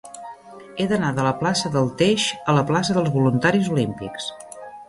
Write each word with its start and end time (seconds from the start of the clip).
He 0.83 0.87
d'anar 0.91 1.11
de 1.19 1.25
la 1.27 1.33
plaça 1.43 1.71
del 1.77 1.91
Teix 2.01 2.25
a 2.41 2.57
la 2.61 2.65
plaça 2.73 2.97
dels 2.99 3.15
Voluntaris 3.19 3.73
Olímpics. 3.77 4.31